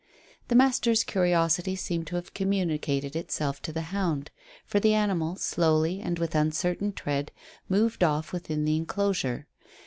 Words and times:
The 0.47 0.55
master's 0.55 1.03
curiosity 1.03 1.75
seemed 1.75 2.07
to 2.07 2.15
have 2.15 2.33
communicated 2.33 3.15
itself 3.15 3.61
to 3.61 3.71
the 3.71 3.83
hound, 3.93 4.31
for 4.65 4.79
the 4.79 4.95
animal 4.95 5.35
slowly, 5.35 5.99
and 6.01 6.17
with 6.17 6.33
uncertain 6.33 6.91
tread, 6.91 7.31
moved 7.69 8.03
off 8.03 8.33
within 8.33 8.65
the 8.65 8.77
enclosure. 8.77 9.45